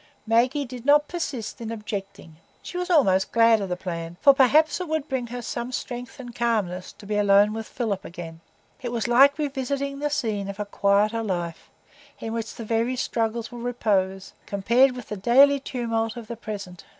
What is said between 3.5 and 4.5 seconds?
of the plan, for